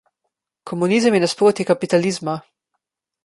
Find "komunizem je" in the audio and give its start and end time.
0.69-1.19